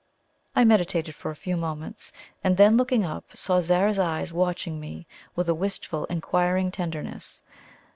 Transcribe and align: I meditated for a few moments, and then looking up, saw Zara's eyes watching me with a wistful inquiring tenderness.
I 0.55 0.63
meditated 0.65 1.13
for 1.13 1.29
a 1.29 1.35
few 1.35 1.55
moments, 1.55 2.11
and 2.43 2.57
then 2.57 2.75
looking 2.75 3.05
up, 3.05 3.37
saw 3.37 3.59
Zara's 3.61 3.99
eyes 3.99 4.33
watching 4.33 4.79
me 4.79 5.05
with 5.35 5.47
a 5.47 5.53
wistful 5.53 6.05
inquiring 6.05 6.71
tenderness. 6.71 7.43